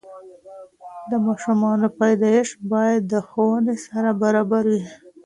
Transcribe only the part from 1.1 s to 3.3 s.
ماشومانو پیدایش باید د